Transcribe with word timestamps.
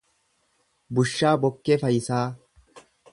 Bushaa 0.99 1.35
Bokkee 1.43 1.79
Fayisaa 1.83 2.25